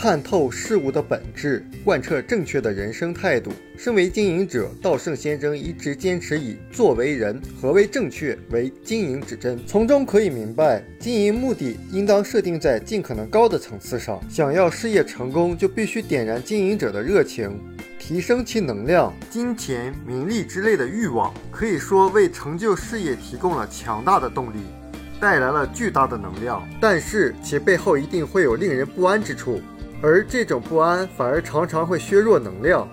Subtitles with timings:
[0.00, 3.50] 看透事物的本质，贯彻正确的人生态度。
[3.76, 9.58] 身为经营者，稻盛先生一直坚持以“作为人，何为正确”为经营指针。
[9.66, 14.20] 从中可以明白，经营目的应当设定在尽可能高的层次上。
[14.30, 17.60] 想要事业成功，就必须点燃经营者的热情，
[17.98, 19.12] 提升其能量。
[19.28, 24.58] 金钱、名利之类的欲望，可以说为成就事业提供了强大的动力。
[25.20, 29.60] 带来了巨大的能量，但是其背后一定会有令人不安之处，
[30.02, 32.88] 而这种不安反而常常会削弱能量。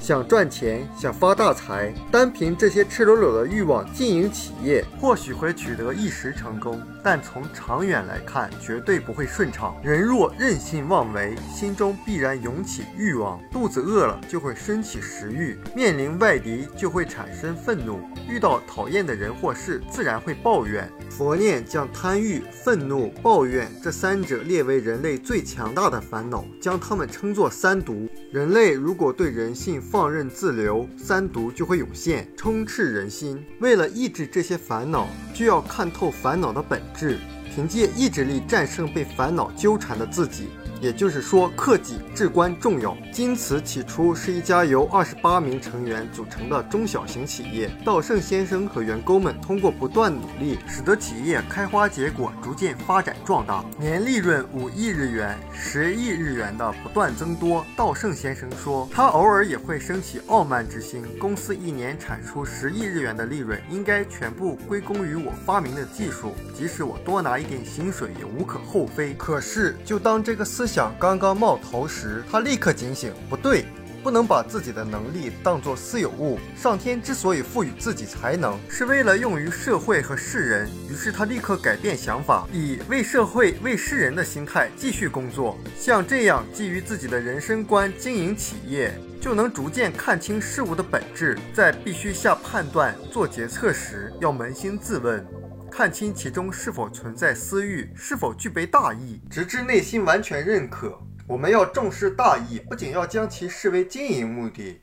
[0.00, 9.76] 想赚钱，想发大财，单凭这些赤裸裸的欲望经营企业，或许会取得一时成功，但从长远来看，绝对不会顺畅。
[9.80, 20.90] 人若任性妄为，心中必然涌起欲望，肚子饿了就会升起食欲，面临外敌就会产生愤怒，遇到讨厌的人或事，自然会抱怨。
[21.16, 28.08] 佛念将贪欲、愤怒、抱怨这三者列为人类最强大的烦恼，将它们称作三毒。
[28.30, 33.44] 人类如果对人性放任自流，三毒就会涌现，充斥人心。
[33.60, 37.18] 为了抑制这些烦恼，就要看透烦恼的本质，
[37.54, 40.48] 凭借意志力战胜被烦恼纠缠的自己。
[40.82, 42.96] 也就是说，克己至关重要。
[43.12, 47.70] 京瓷起初是一家由二十八名成员组成的中小型企业。
[47.84, 57.64] 稻盛先生和员工们通过不断努力，使得企业开花结果，逐渐发展壮大，年利润五亿日元、十亿日元的不断增多。
[57.76, 61.04] 稻盛先生说，他偶尔也会升起傲慢之心。
[61.16, 69.14] 公司一年产出十亿日元的利润，应该全部归功于我发明的技术，即使我多拿一点薪水也无可厚非。
[69.14, 70.92] 可是，就当这个思想。
[70.98, 73.66] 刚刚冒头时，他立刻警醒，不对，
[74.02, 76.38] 不能把自己的能力当作私有物。
[76.56, 80.70] 上天之所以赋予自己才能，是为了用于社会和世人。
[80.88, 85.58] 于是他立刻改变想法，以为社会、为世人的心态继续工作。
[85.78, 91.36] 像这样基于自己的人生观经营企业，就能逐渐看清事物的本质。
[91.52, 95.41] 在必须下判断、做决策时，要扪心自问。
[95.74, 101.00] 看清其中是否存在私欲，是否具备大义，直至内心完全认可。
[101.26, 104.82] 我们要重视大义，不仅要将其视为经营目的。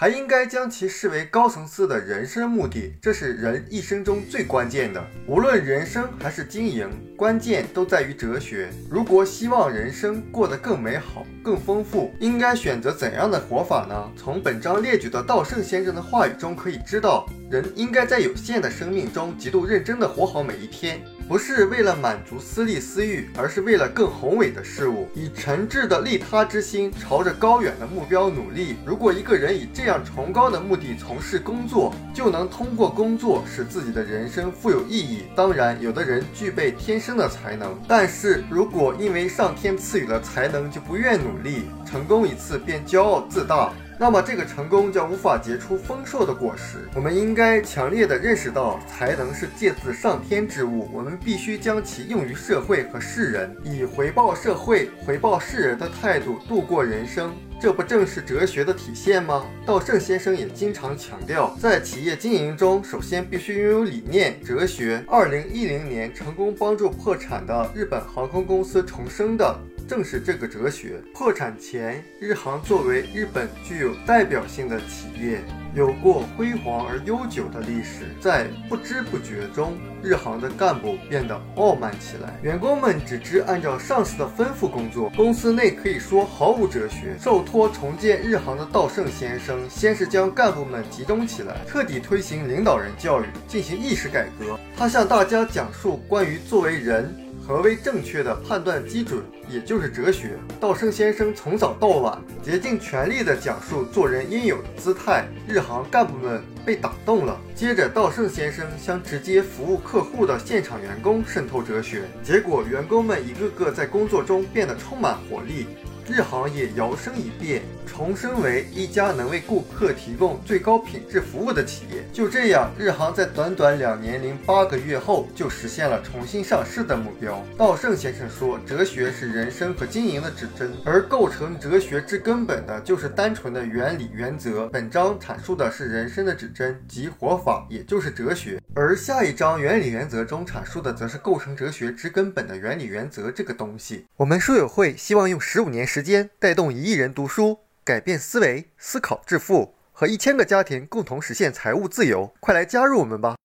[0.00, 5.04] 还应该将其视为高层次的人生目的，这是人一生中最关键的。
[5.26, 8.70] 无论人生还是经营，关键都在于哲学。
[8.88, 14.08] 如果希望人生过得更美好、更丰富，应该选择怎样的活法呢？
[14.16, 21.00] 从本章列举的稻盛先生的话语中可以知道，人应该在有限的生命中极度认真地活好每一天。
[21.28, 28.76] 不是为了满足私利私欲，而是为了更宏伟的事物，以诚挚的利他之心，朝着高远的目标努力。
[28.86, 35.24] 如果一个人以这样崇高的目的从事工作，就能通过工作使自己的人生富有意义。
[35.36, 43.70] 当然，有的人具备天生的才能，但是如果因为上天赐予了才能就不愿努力，成功一次便骄傲自大。
[44.00, 46.88] 那么这个成功将无法结出丰硕的果实。
[46.94, 57.34] 我们应该强烈的认识到，才能是借自上天之物，我们必须将其用于社会和世人，以回报社会、回报世人的态度度过人生。
[57.60, 59.44] 这不正是哲学的体现吗？
[59.66, 65.02] 稻盛先生也经常强调，在企业经营中，首先必须拥有理念、哲学。
[65.08, 69.58] 二零一零年成功帮助破产的日本航空公司重生的。
[69.88, 71.00] 正是这个哲学。
[71.14, 75.40] 破产前，日航作为日本具有代表性的企业，
[75.74, 78.04] 有过辉煌而悠久的历史。
[78.20, 87.16] 在不知不觉中，日航的干部变得傲慢起来，员工们只知按照上司的吩咐工作，公司内可以说毫无哲学。
[87.18, 94.60] 受托重建日航的稻盛先生，先是将干部们集中起来，彻底推行领导人教育，进行意识改革。
[94.76, 97.27] 他向大家讲述关于作为人。
[97.48, 100.36] 何为正确的判断基准，也就是哲学。
[100.60, 107.40] 稻盛先生从早到晚竭尽全力地讲述做人应有的姿态，日航干部们被打动了。
[107.54, 115.66] 接着，稻盛先生向直接服务客户的现场员工渗透哲学，结果员工们一个个在工作中变得充满活力。
[116.10, 122.02] 日航也摇身一变，重生为一家能为顾客提供最高品质服务的企业。
[122.14, 127.44] 就这样，日航在短短两年零八个月后就实现了重新上市的目标。
[127.58, 138.58] 稻盛先生说：“哲学是人生和经营的指针，而构成哲学之根本的就是单纯的原理原则。”本章阐述的是人生的指针即活法，也就是哲学。
[138.74, 144.06] 而下一章原理原则中阐述的，则是构成哲学之根本的原理原则这个东西。
[144.16, 145.97] 我们书友会希望用十五年时。
[145.98, 152.32] 时间带动一亿人读书，改变思维，思考致富，和一千个家庭共同实现财务自由。
[152.38, 153.36] 快来加入我们吧！